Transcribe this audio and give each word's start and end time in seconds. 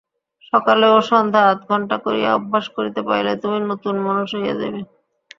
সকালে 0.53 0.85
ও 0.89 1.07
সন্ধ্যায় 1.09 1.49
আধঘণ্টা 1.51 1.97
করিয়া 2.05 2.29
অভ্যাস 2.33 2.65
করিতে 2.75 3.01
পারিলে 3.07 3.33
তুমি 3.43 3.57
নূতন 3.61 3.95
মানুষ 4.07 4.27
হইয়া 4.35 4.53
যাইবে। 4.59 4.81